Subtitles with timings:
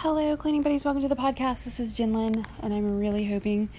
[0.00, 0.84] Hello, cleaning buddies.
[0.84, 1.64] Welcome to the podcast.
[1.64, 3.70] This is Jinlin, and I'm really hoping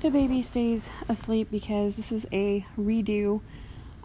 [0.00, 3.40] the baby stays asleep because this is a redo.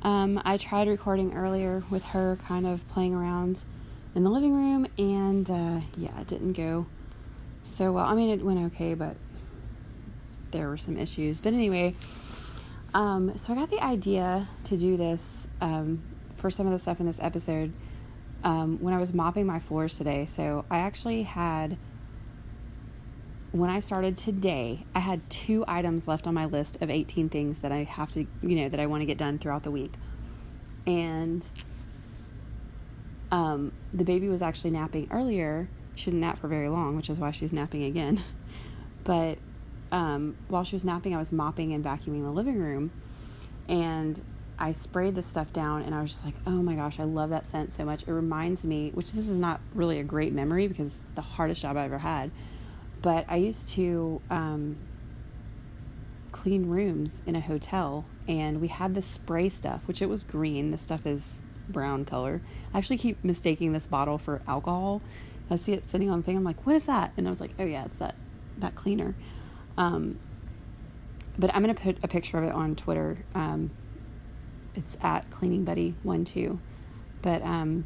[0.03, 3.63] Um, I tried recording earlier with her kind of playing around
[4.13, 6.85] in the living room, and uh, yeah, it didn't go
[7.63, 8.05] so well.
[8.05, 9.17] I mean, it went okay, but
[10.51, 11.39] there were some issues.
[11.39, 11.95] But anyway,
[12.93, 16.03] um, so I got the idea to do this um,
[16.35, 17.73] for some of the stuff in this episode
[18.45, 20.27] um, when I was mopping my floors today.
[20.33, 21.77] So I actually had,
[23.51, 27.59] when I started today, I had two items left on my list of 18 things
[27.59, 29.93] that I have to, you know, that I want to get done throughout the week.
[30.85, 31.43] And
[33.31, 35.67] um, the baby was actually napping earlier.
[35.95, 38.21] She didn't nap for very long, which is why she's napping again.
[39.03, 39.39] but
[39.91, 42.91] um, while she was napping, I was mopping and vacuuming the living room.
[43.67, 44.21] And
[44.57, 47.29] I sprayed the stuff down and I was just like, oh my gosh, I love
[47.31, 48.03] that scent so much.
[48.03, 51.75] It reminds me, which this is not really a great memory because the hardest job
[51.77, 52.31] I ever had,
[53.01, 54.77] but I used to um,
[56.31, 60.71] clean rooms in a hotel and we had this spray stuff, which it was green.
[60.71, 62.41] This stuff is brown color.
[62.73, 65.01] I actually keep mistaking this bottle for alcohol.
[65.49, 66.37] I see it sitting on the thing.
[66.37, 67.11] I'm like, what is that?
[67.17, 68.15] And I was like, oh yeah, it's that
[68.57, 69.15] that cleaner.
[69.77, 70.19] Um,
[71.37, 73.17] but I'm gonna put a picture of it on Twitter.
[73.35, 73.71] Um,
[74.75, 76.59] it's at Cleaning Buddy one two,
[77.21, 77.85] but um,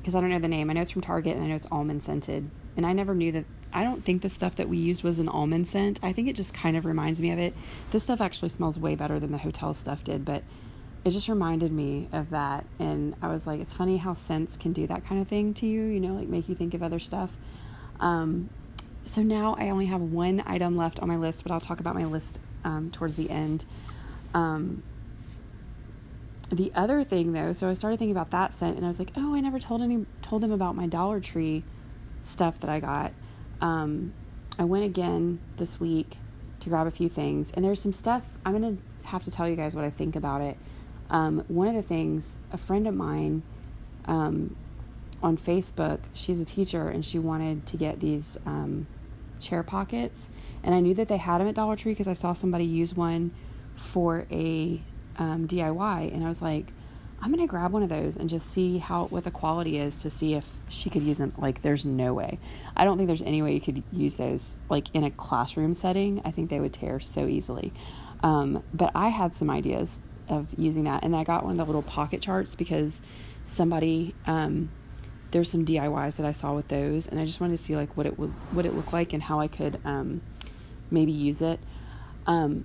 [0.00, 0.70] because I don't know the name.
[0.70, 2.50] I know it's from Target and I know it's almond scented.
[2.76, 3.44] And I never knew that.
[3.72, 6.00] I don't think the stuff that we used was an almond scent.
[6.02, 7.54] I think it just kind of reminds me of it.
[7.92, 10.42] This stuff actually smells way better than the hotel stuff did, but
[11.04, 12.64] it just reminded me of that.
[12.78, 15.66] And I was like, it's funny how scents can do that kind of thing to
[15.66, 15.82] you.
[15.82, 17.30] You know, like make you think of other stuff.
[18.00, 18.50] Um,
[19.04, 21.94] so now I only have one item left on my list, but I'll talk about
[21.94, 23.66] my list um, towards the end.
[24.34, 24.82] Um,
[26.50, 29.12] the other thing though, so I started thinking about that scent and I was like,
[29.16, 31.62] oh, I never told any told them about my Dollar Tree
[32.24, 33.12] stuff that I got.
[33.60, 34.12] Um,
[34.58, 36.16] I went again this week
[36.60, 39.56] to grab a few things, and there's some stuff I'm gonna have to tell you
[39.56, 40.56] guys what I think about it.
[41.08, 43.42] Um, one of the things, a friend of mine
[44.06, 44.56] um,
[45.22, 48.86] on Facebook, she's a teacher, and she wanted to get these um,
[49.38, 50.30] chair pockets,
[50.62, 52.94] and I knew that they had them at Dollar Tree because I saw somebody use
[52.94, 53.30] one
[53.76, 54.82] for a
[55.16, 56.72] um, DIY, and I was like,
[57.22, 60.10] I'm gonna grab one of those and just see how what the quality is to
[60.10, 61.34] see if she could use them.
[61.36, 62.38] Like, there's no way.
[62.76, 66.22] I don't think there's any way you could use those like in a classroom setting.
[66.24, 67.72] I think they would tear so easily.
[68.22, 69.98] Um, but I had some ideas
[70.28, 73.02] of using that, and I got one of the little pocket charts because
[73.44, 74.70] somebody um,
[75.30, 77.96] there's some DIYs that I saw with those, and I just wanted to see like
[77.96, 80.22] what it would what it looked like and how I could um,
[80.90, 81.60] maybe use it.
[82.26, 82.64] Um,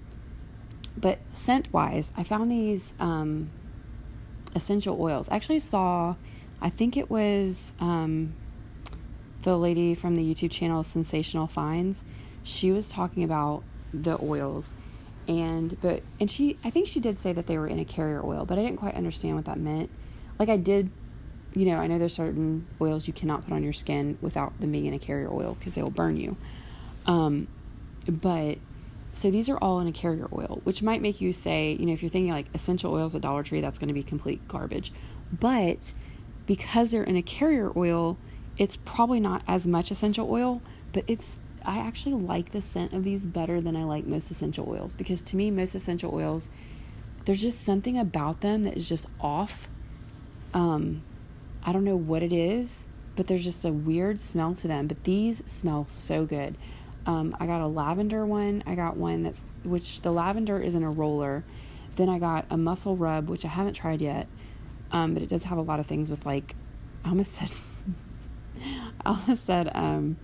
[0.98, 3.50] but scent wise, I found these um,
[4.56, 5.28] essential oils.
[5.30, 6.16] I actually saw,
[6.62, 8.34] I think it was um,
[9.42, 12.06] the lady from the YouTube channel Sensational Finds.
[12.44, 13.64] She was talking about
[13.94, 14.78] the oils,
[15.28, 18.24] and but and she, I think she did say that they were in a carrier
[18.24, 19.90] oil, but I didn't quite understand what that meant.
[20.38, 20.92] Like I did,
[21.54, 24.72] you know, I know there's certain oils you cannot put on your skin without them
[24.72, 26.38] being in a carrier oil because they will burn you.
[27.08, 27.48] Um,
[28.08, 28.60] but
[29.16, 31.94] so these are all in a carrier oil, which might make you say, you know,
[31.94, 34.92] if you're thinking like essential oils at Dollar Tree, that's going to be complete garbage.
[35.32, 35.94] But
[36.46, 38.18] because they're in a carrier oil,
[38.58, 40.62] it's probably not as much essential oil,
[40.92, 44.70] but it's I actually like the scent of these better than I like most essential
[44.70, 46.50] oils because to me most essential oils
[47.26, 49.68] there's just something about them that is just off.
[50.54, 51.02] Um
[51.64, 55.04] I don't know what it is, but there's just a weird smell to them, but
[55.06, 56.56] these smell so good.
[57.06, 58.64] Um, I got a lavender one.
[58.66, 61.44] I got one that's which the lavender is in a roller.
[61.96, 64.28] Then I got a muscle rub, which I haven't tried yet,
[64.92, 66.56] um, but it does have a lot of things with like.
[67.04, 67.52] I almost said.
[69.06, 69.70] I almost said.
[69.76, 70.18] Um,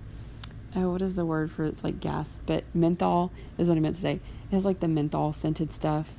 [0.75, 1.69] oh, what is the word for it?
[1.69, 2.27] it's like gas?
[2.45, 4.13] But menthol is what I meant to say.
[4.13, 6.11] It has like the menthol scented stuff.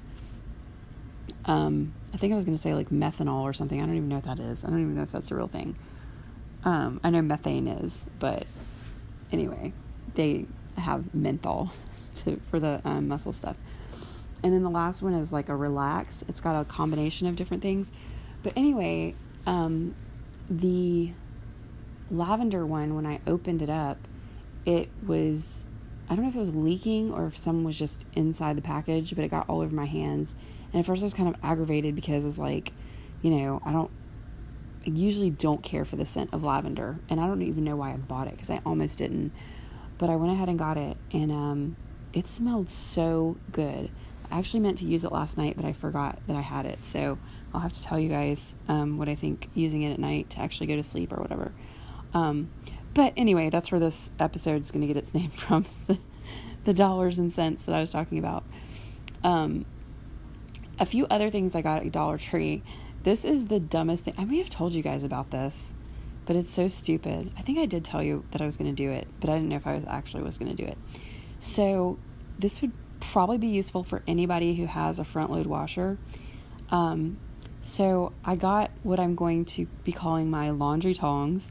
[1.44, 3.80] Um, I think I was going to say like methanol or something.
[3.80, 4.64] I don't even know what that is.
[4.64, 5.76] I don't even know if that's a real thing.
[6.64, 8.46] Um, I know methane is, but
[9.32, 9.72] anyway,
[10.14, 11.73] they have menthol
[12.17, 13.56] to, for the um, muscle stuff.
[14.43, 16.25] And then the last one is like a relax.
[16.29, 17.93] It's got a combination of different things.
[18.43, 19.14] But anyway,
[19.47, 19.94] um,
[20.50, 21.12] the
[22.11, 23.99] lavender one, when I opened it up,
[24.67, 25.64] it was,
[26.09, 29.14] I don't know if it was leaking or if someone was just inside the package,
[29.14, 30.35] but it got all over my hands.
[30.73, 32.73] And at first I was kind of aggravated because it was like,
[33.23, 33.91] you know, I don't,
[34.87, 36.99] I usually don't care for the scent of lavender.
[37.09, 39.32] And I don't even know why I bought it because I almost didn't.
[39.98, 41.76] But I went ahead and got it, and um,
[42.12, 43.90] it smelled so good.
[44.30, 46.78] I actually meant to use it last night, but I forgot that I had it.
[46.84, 47.18] So
[47.52, 50.40] I'll have to tell you guys um, what I think using it at night to
[50.40, 51.52] actually go to sleep or whatever.
[52.14, 52.50] Um,
[52.94, 55.98] But anyway, that's where this episode is going to get its name from the,
[56.64, 58.44] the dollars and cents that I was talking about.
[59.24, 59.66] Um,
[60.78, 62.62] a few other things I got at Dollar Tree.
[63.02, 64.14] This is the dumbest thing.
[64.16, 65.74] I may have told you guys about this,
[66.26, 67.32] but it's so stupid.
[67.36, 69.34] I think I did tell you that I was going to do it, but I
[69.34, 70.78] didn't know if I was actually was going to do it.
[71.40, 71.98] So
[72.38, 75.98] this would probably be useful for anybody who has a front load washer.
[76.70, 77.19] Um,
[77.60, 81.50] so I got what I'm going to be calling my laundry tongs,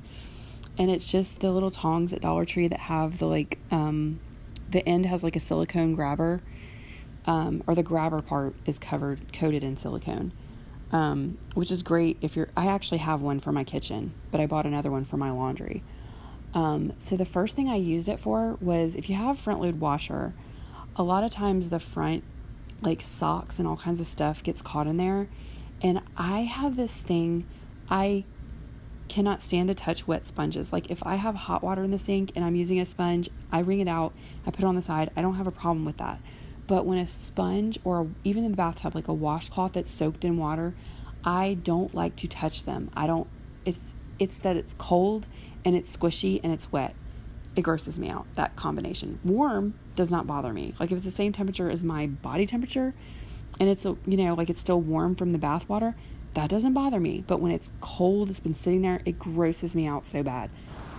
[0.77, 4.19] and it's just the little tongs at Dollar Tree that have the like um,
[4.69, 6.41] the end has like a silicone grabber,
[7.25, 10.33] um, or the grabber part is covered coated in silicone,
[10.91, 12.49] um, which is great if you're.
[12.55, 15.83] I actually have one for my kitchen, but I bought another one for my laundry.
[16.53, 19.79] Um, so the first thing I used it for was if you have front load
[19.79, 20.33] washer,
[20.95, 22.23] a lot of times the front
[22.81, 25.29] like socks and all kinds of stuff gets caught in there
[25.81, 27.45] and I have this thing,
[27.89, 28.23] I
[29.07, 30.71] cannot stand to touch wet sponges.
[30.71, 33.59] Like if I have hot water in the sink and I'm using a sponge, I
[33.59, 34.13] wring it out,
[34.45, 35.11] I put it on the side.
[35.15, 36.21] I don't have a problem with that.
[36.71, 40.37] But when a sponge or even in the bathtub, like a washcloth that's soaked in
[40.37, 40.73] water,
[41.21, 42.89] I don't like to touch them.
[42.95, 43.27] I don't.
[43.65, 43.81] It's
[44.19, 45.27] it's that it's cold
[45.65, 46.95] and it's squishy and it's wet.
[47.57, 48.25] It grosses me out.
[48.35, 49.19] That combination.
[49.25, 50.73] Warm does not bother me.
[50.79, 52.93] Like if it's the same temperature as my body temperature,
[53.59, 55.93] and it's you know like it's still warm from the bath water
[56.35, 59.85] that doesn't bother me but when it's cold it's been sitting there it grosses me
[59.85, 60.49] out so bad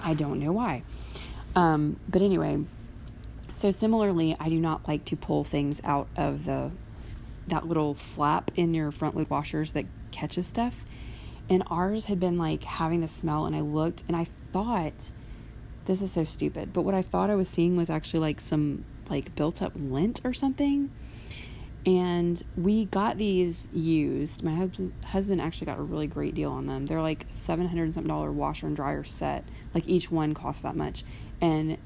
[0.03, 0.83] i don't know why
[1.57, 2.63] um, but anyway
[3.63, 6.69] so similarly i do not like to pull things out of the
[7.47, 10.85] that little flap in your front load washers that catches stuff
[11.49, 15.13] and ours had been like having the smell and i looked and i thought
[15.85, 18.85] this is so stupid but what i thought i was seeing was actually like some
[19.09, 20.91] like built up lint or something
[21.85, 24.45] and we got these used.
[24.45, 24.69] My
[25.05, 26.87] husband actually got a really great deal on them.
[26.87, 29.45] They're like seven hundred and something dollar washer and dryer set.
[29.75, 31.03] Like each one costs that much,
[31.41, 31.79] and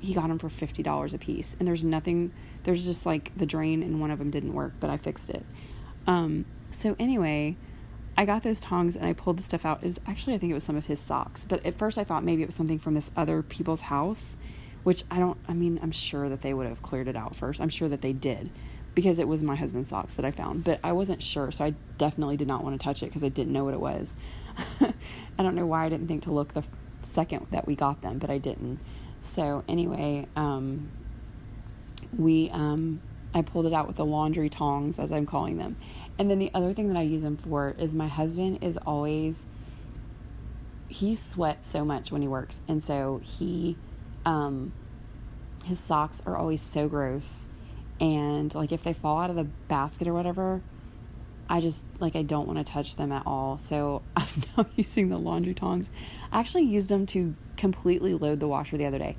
[0.00, 1.56] he got them for fifty dollars a piece.
[1.58, 2.32] And there's nothing.
[2.64, 5.44] There's just like the drain, and one of them didn't work, but I fixed it.
[6.06, 7.56] Um, so anyway,
[8.16, 9.82] I got those tongs and I pulled the stuff out.
[9.82, 12.04] It was actually I think it was some of his socks, but at first I
[12.04, 14.36] thought maybe it was something from this other people's house,
[14.82, 15.38] which I don't.
[15.46, 17.60] I mean, I'm sure that they would have cleared it out first.
[17.60, 18.50] I'm sure that they did
[18.94, 21.74] because it was my husband's socks that I found, but I wasn't sure, so I
[21.98, 24.16] definitely did not want to touch it because I didn't know what it was.
[24.80, 26.64] I don't know why I didn't think to look the
[27.02, 28.80] second that we got them, but I didn't.
[29.22, 30.90] So anyway, um,
[32.16, 33.00] we um,
[33.34, 35.76] I pulled it out with the laundry tongs, as I'm calling them.
[36.18, 39.46] And then the other thing that I use them for is my husband is always
[40.88, 43.76] he sweats so much when he works, and so he
[44.24, 44.72] um,
[45.64, 47.46] his socks are always so gross.
[48.00, 50.62] And like if they fall out of the basket or whatever
[51.48, 53.58] i just like i don't want to touch them at all.
[53.62, 55.90] So i'm now using the laundry tongs.
[56.32, 59.16] I actually used them to completely load the washer the other day.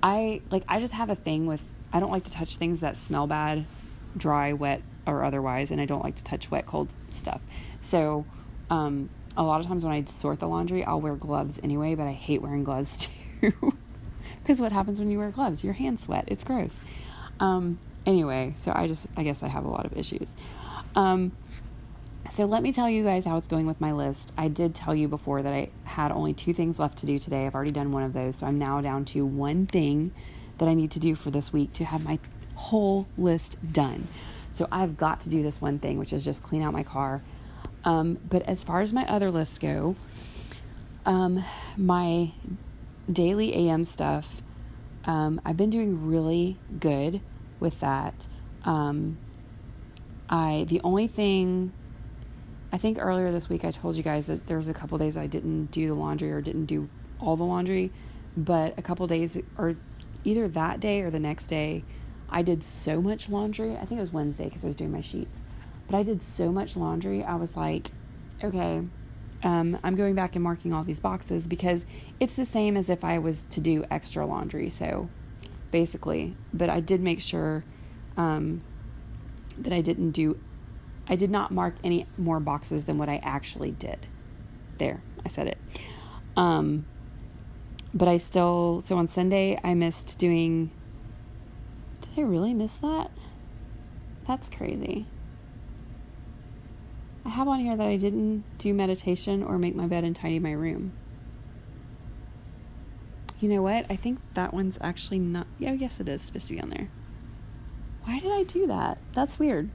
[0.00, 1.60] I like i just have a thing with
[1.92, 3.66] i don't like to touch things that smell bad
[4.16, 7.40] dry wet or otherwise and i don't like to touch wet cold stuff.
[7.80, 8.24] So
[8.70, 12.06] um a lot of times when i sort the laundry i'll wear gloves anyway but
[12.06, 13.08] i hate wearing gloves
[13.40, 13.72] too.
[14.40, 15.64] Because what happens when you wear gloves?
[15.64, 16.24] Your hands sweat.
[16.28, 16.76] It's gross.
[17.40, 20.32] Um Anyway, so I just, I guess I have a lot of issues.
[20.96, 21.32] Um,
[22.30, 24.32] so let me tell you guys how it's going with my list.
[24.36, 27.46] I did tell you before that I had only two things left to do today.
[27.46, 30.12] I've already done one of those, so I'm now down to one thing
[30.58, 32.18] that I need to do for this week to have my
[32.54, 34.08] whole list done.
[34.54, 37.22] So I've got to do this one thing, which is just clean out my car.
[37.84, 39.96] Um, but as far as my other lists go,
[41.06, 41.44] um,
[41.76, 42.32] my
[43.10, 44.42] daily AM stuff,
[45.04, 47.20] um, I've been doing really good
[47.60, 48.28] with that.
[48.64, 49.18] Um,
[50.28, 51.72] I the only thing
[52.72, 55.16] I think earlier this week I told you guys that there was a couple days
[55.16, 57.90] I didn't do the laundry or didn't do all the laundry,
[58.36, 59.76] but a couple days or
[60.24, 61.84] either that day or the next day
[62.28, 63.76] I did so much laundry.
[63.76, 65.42] I think it was Wednesday because I was doing my sheets.
[65.86, 67.24] But I did so much laundry.
[67.24, 67.90] I was like,
[68.44, 68.82] okay,
[69.42, 71.86] um, I'm going back and marking all these boxes because
[72.20, 74.68] it's the same as if I was to do extra laundry.
[74.68, 75.08] So
[75.70, 76.36] basically.
[76.52, 77.64] But I did make sure
[78.16, 78.62] um,
[79.56, 80.38] that I didn't do,
[81.08, 84.06] I did not mark any more boxes than what I actually did.
[84.78, 85.58] There, I said it.
[86.36, 86.86] Um,
[87.94, 90.70] but I still, so on Sunday, I missed doing,
[92.02, 93.10] did I really miss that?
[94.26, 95.06] That's crazy.
[97.24, 100.38] I have on here that I didn't do meditation or make my bed and tidy
[100.38, 100.92] my room.
[103.40, 103.86] You know what?
[103.88, 105.46] I think that one's actually not.
[105.58, 106.90] Yeah, yes, it is supposed to be on there.
[108.04, 108.98] Why did I do that?
[109.14, 109.70] That's weird.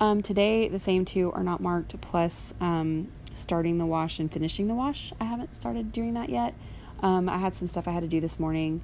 [0.00, 4.66] Um, today, the same two are not marked, plus um, starting the wash and finishing
[4.66, 5.12] the wash.
[5.20, 6.54] I haven't started doing that yet.
[7.02, 8.80] Um, I had some stuff I had to do this morning.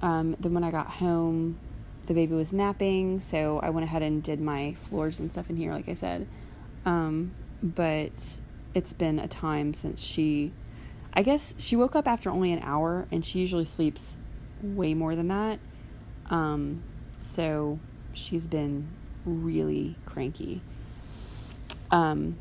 [0.00, 1.58] Um, then when I got home,
[2.06, 5.56] the baby was napping, so I went ahead and did my floors and stuff in
[5.56, 6.26] here, like I said.
[6.86, 7.32] Um,
[7.62, 8.40] but
[8.74, 10.52] it's been a time since she,
[11.12, 14.16] I guess she woke up after only an hour, and she usually sleeps
[14.62, 15.60] way more than that.
[16.30, 16.82] Um,
[17.22, 17.78] so
[18.14, 18.88] she's been
[19.24, 20.60] really cranky.
[21.90, 22.36] Um,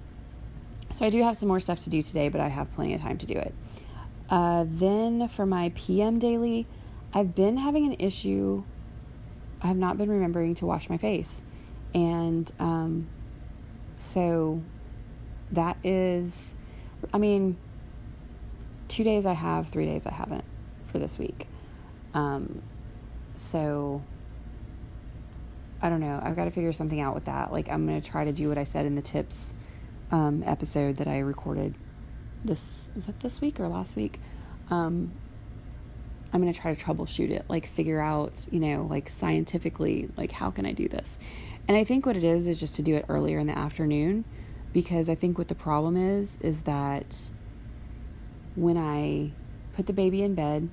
[0.91, 3.01] so I do have some more stuff to do today, but I have plenty of
[3.01, 3.53] time to do it.
[4.29, 6.67] Uh, then for my PM daily,
[7.13, 8.63] I've been having an issue.
[9.61, 11.41] I have not been remembering to wash my face.
[11.93, 13.07] And um,
[13.97, 14.61] so
[15.51, 16.55] that is,
[17.13, 17.57] I mean,
[18.87, 20.43] two days I have, three days I haven't
[20.87, 21.47] for this week.
[22.13, 22.61] Um,
[23.35, 24.03] so
[25.81, 26.19] I don't know.
[26.21, 27.51] I've got to figure something out with that.
[27.51, 29.53] Like, I'm going to try to do what I said in the tips
[30.11, 31.75] um, episode that I recorded
[32.43, 32.63] this,
[32.95, 34.19] is that this week or last week?
[34.69, 35.13] Um,
[36.31, 40.31] I'm going to try to troubleshoot it, like, figure out, you know, like, scientifically, like,
[40.31, 41.17] how can I do this?
[41.67, 44.25] And I think what it is is just to do it earlier in the afternoon
[44.73, 47.31] because I think what the problem is, is that
[48.55, 49.31] when I
[49.75, 50.69] put the baby in bed,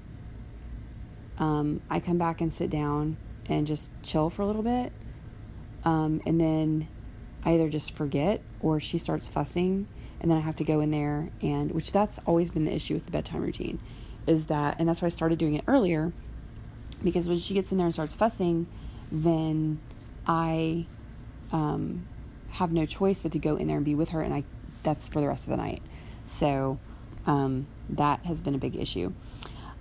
[1.39, 3.17] um, I come back and sit down
[3.49, 4.93] and just chill for a little bit.
[5.85, 6.89] Um, and then
[7.45, 9.87] I either just forget or she starts fussing
[10.21, 12.95] and then I have to go in there and which that's always been the issue
[12.95, 13.79] with the bedtime routine
[14.27, 16.13] is that and that's why I started doing it earlier
[17.05, 18.67] because when she gets in there and starts fussing
[19.13, 19.81] then
[20.27, 20.87] I
[21.53, 22.07] um,
[22.51, 24.45] have no choice but to go in there and be with her and I
[24.83, 25.83] that's for the rest of the night
[26.27, 26.81] so
[27.27, 29.13] um, that has been a big issue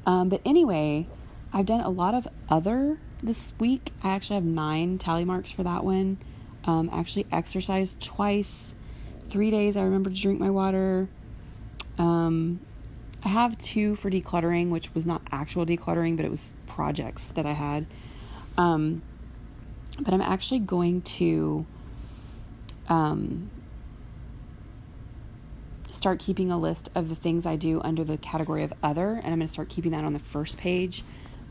[0.05, 1.07] um, but anyway
[1.51, 3.91] I've done a lot of other this week.
[4.03, 6.17] I actually have nine tally marks for that one.
[6.63, 8.73] Um, actually exercised twice,
[9.29, 9.77] three days.
[9.77, 11.09] I remember to drink my water.
[11.97, 12.59] Um,
[13.23, 17.45] I have two for decluttering, which was not actual decluttering, but it was projects that
[17.45, 17.87] I had.
[18.57, 19.01] Um,
[19.99, 21.65] but I'm actually going to
[22.87, 23.49] um,
[25.89, 29.27] start keeping a list of the things I do under the category of other, and
[29.27, 31.03] I'm going to start keeping that on the first page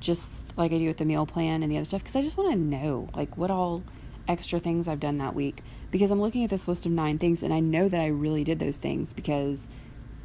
[0.04, 2.36] just like I do with the meal plan and the other stuff because I just
[2.36, 3.82] want to know like what all
[4.28, 7.42] extra things I've done that week because I'm looking at this list of nine things
[7.42, 9.68] and I know that I really did those things because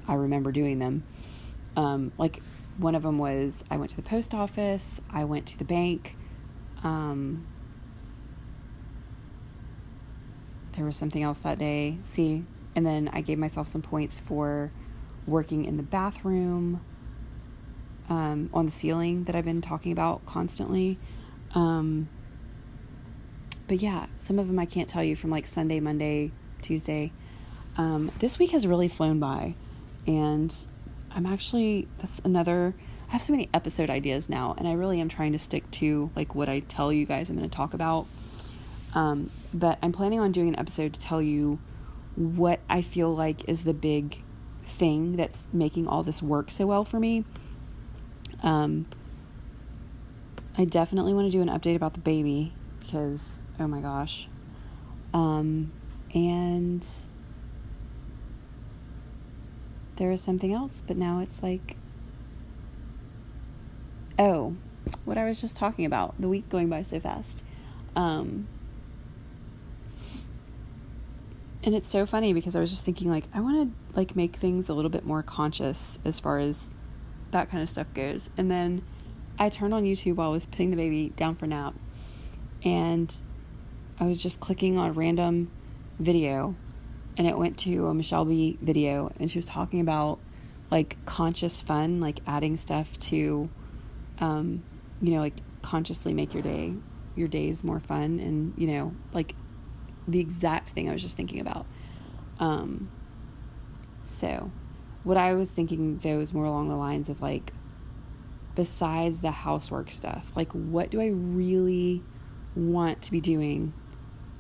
[0.08, 1.04] I remember doing them.
[1.76, 2.42] Um, like
[2.78, 6.16] one of them was I went to the post office, I went to the bank.
[6.84, 7.46] Um,
[10.74, 11.98] there was something else that day.
[12.04, 12.46] See,
[12.76, 14.72] and then I gave myself some points for
[15.28, 16.82] working in the bathroom
[18.10, 20.98] um, on the ceiling that I've been talking about constantly.
[21.54, 22.10] Um,
[23.68, 27.12] but yeah, some of them I can't tell you from like Sunday, Monday, Tuesday.
[27.78, 29.56] Um, this week has really flown by,
[30.08, 30.54] and
[31.12, 32.74] I'm actually that's another.
[33.08, 36.10] I have so many episode ideas now, and I really am trying to stick to
[36.16, 38.08] like what I tell you guys I'm going to talk about.
[38.94, 41.60] Um, but I'm planning on doing an episode to tell you
[42.16, 44.24] what I feel like is the big
[44.66, 47.24] thing that's making all this work so well for me
[48.44, 48.86] um,
[50.58, 54.28] I definitely want to do an update about the baby because, oh my gosh.
[55.14, 55.72] Um,
[56.14, 56.86] and
[59.96, 61.76] there was something else, but now it's like,
[64.18, 64.56] oh,
[65.06, 67.44] what I was just talking about, the week going by so fast.
[67.96, 68.48] Um,
[71.64, 74.38] and it's so funny because I was just thinking like I want to like make
[74.38, 76.70] things a little bit more conscious as far as
[77.32, 78.30] that kind of stuff goes.
[78.38, 78.84] And then
[79.38, 81.74] I turned on YouTube while I was putting the baby down for nap,
[82.64, 83.14] and
[84.00, 85.52] I was just clicking on a random
[86.00, 86.56] video,
[87.18, 90.20] and it went to a Michelle B video, and she was talking about
[90.72, 93.50] like conscious fun, like adding stuff to,
[94.20, 94.64] um,
[95.02, 96.74] you know, like consciously make your day,
[97.16, 99.36] your days more fun, and you know, like
[100.08, 101.66] the exact thing I was just thinking about.
[102.40, 102.90] Um,
[104.04, 104.52] so
[105.04, 107.54] what I was thinking though is more along the lines of like,
[108.56, 112.04] besides the housework stuff, like what do I really
[112.56, 113.74] want to be doing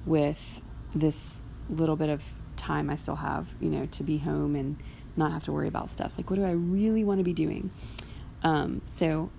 [0.06, 0.62] with
[0.94, 2.24] this little bit of
[2.58, 4.78] time I still have, you know, to be home and
[5.16, 6.12] not have to worry about stuff?
[6.18, 7.72] Like, what do I really want to be doing?
[8.44, 9.30] Um, so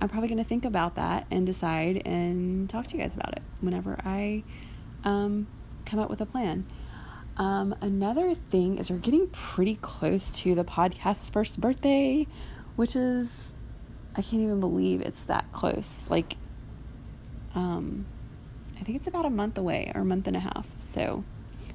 [0.00, 3.32] I'm probably going to think about that and decide and talk to you guys about
[3.32, 4.42] it whenever I
[5.04, 5.46] um,
[5.86, 6.66] come up with a plan.
[7.36, 12.26] Um, another thing is we're getting pretty close to the podcast's first birthday,
[12.76, 13.52] which is
[14.14, 16.06] I can't even believe it's that close.
[16.08, 16.36] Like,
[17.54, 18.06] um,
[18.78, 20.66] I think it's about a month away or a month and a half.
[20.80, 21.24] So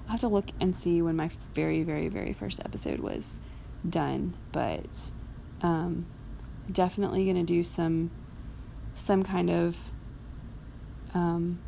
[0.06, 3.42] I'll have to look and see when my very, very, very first episode was
[3.88, 4.38] done.
[4.54, 5.12] But
[5.62, 6.06] um,
[6.72, 8.12] definitely going to do some
[8.94, 9.78] some kind of
[11.14, 11.60] um,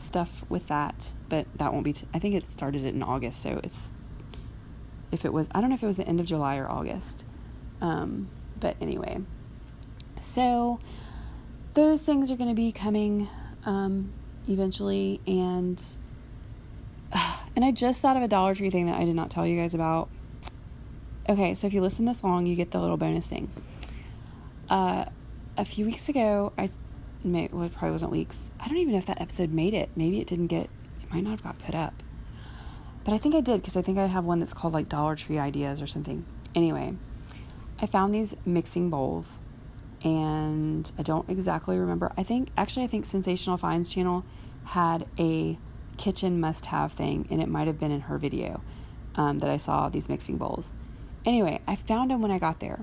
[0.00, 1.92] stuff with that, but that won't be.
[1.92, 3.78] T- I think it started it in August, so it's
[5.12, 5.46] if it was.
[5.52, 7.24] I don't know if it was the end of July or August.
[7.80, 8.28] Um,
[8.58, 9.20] but anyway,
[10.20, 10.80] so
[11.74, 13.28] those things are going to be coming
[13.64, 14.12] um,
[14.48, 15.82] eventually, and
[17.56, 19.58] and I just thought of a Dollar Tree thing that I did not tell you
[19.58, 20.08] guys about.
[21.28, 23.50] Okay, so if you listen this long, you get the little bonus thing.
[24.68, 25.04] Uh,
[25.56, 26.70] a few weeks ago, I
[27.24, 28.50] may, well, it probably wasn't weeks.
[28.60, 29.90] I don't even know if that episode made it.
[29.96, 30.68] Maybe it didn't get.
[31.02, 31.94] It might not have got put up.
[33.04, 35.16] But I think I did because I think I have one that's called like Dollar
[35.16, 36.24] Tree Ideas or something.
[36.54, 36.94] Anyway,
[37.80, 39.40] I found these mixing bowls
[40.02, 42.12] and I don't exactly remember.
[42.16, 44.24] I think actually I think Sensational Finds channel
[44.64, 45.58] had a
[45.96, 48.60] kitchen must have thing and it might have been in her video
[49.14, 50.74] um, that I saw these mixing bowls.
[51.24, 52.80] Anyway, I found them when I got there.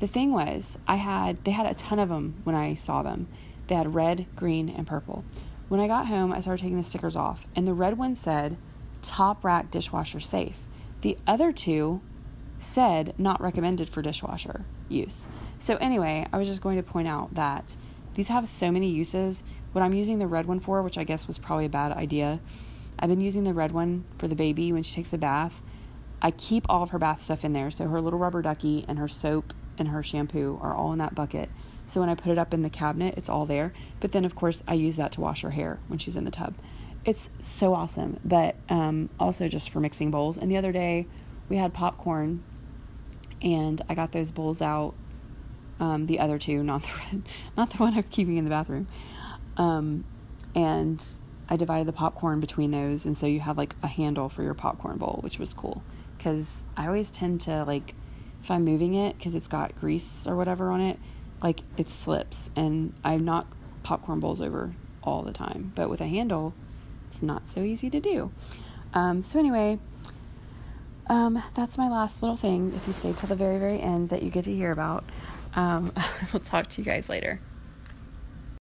[0.00, 3.28] The thing was, I had they had a ton of them when I saw them.
[3.68, 5.24] They had red, green, and purple.
[5.68, 8.58] When I got home, I started taking the stickers off, and the red one said
[9.00, 10.56] top rack dishwasher safe.
[11.00, 12.00] The other two
[12.58, 15.28] said not recommended for dishwasher use.
[15.58, 17.76] So, anyway, I was just going to point out that
[18.14, 19.42] these have so many uses.
[19.72, 22.40] What I'm using the red one for, which I guess was probably a bad idea,
[22.98, 25.60] I've been using the red one for the baby when she takes a bath.
[26.20, 27.70] I keep all of her bath stuff in there.
[27.70, 31.14] So, her little rubber ducky and her soap and her shampoo are all in that
[31.14, 31.48] bucket.
[31.92, 33.72] So, when I put it up in the cabinet, it's all there.
[34.00, 36.30] But then, of course, I use that to wash her hair when she's in the
[36.30, 36.54] tub.
[37.04, 40.38] It's so awesome, but um, also just for mixing bowls.
[40.38, 41.06] And the other day,
[41.48, 42.42] we had popcorn
[43.42, 44.94] and I got those bowls out.
[45.80, 47.22] Um, the other two, not the red,
[47.56, 48.86] not the one I'm keeping in the bathroom.
[49.56, 50.04] Um,
[50.54, 51.02] and
[51.48, 54.54] I divided the popcorn between those, and so you have like a handle for your
[54.54, 55.82] popcorn bowl, which was cool.
[56.16, 57.94] Because I always tend to like,
[58.42, 60.98] if I'm moving it, because it's got grease or whatever on it,
[61.42, 63.46] like it slips, and I knock
[63.82, 65.72] popcorn bowls over all the time.
[65.74, 66.54] But with a handle,
[67.06, 68.30] it's not so easy to do.
[68.94, 69.78] Um, so anyway,
[71.08, 72.72] um, that's my last little thing.
[72.76, 75.04] If you stay till the very, very end, that you get to hear about.
[75.54, 75.92] Um,
[76.32, 77.40] we'll talk to you guys later.